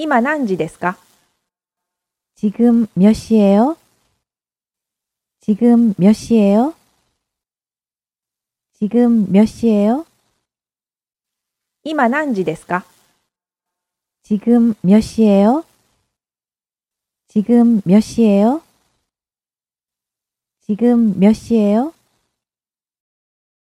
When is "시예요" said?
3.14-3.76, 6.12-6.72, 9.46-10.06, 15.00-15.64, 17.98-18.62, 21.32-21.92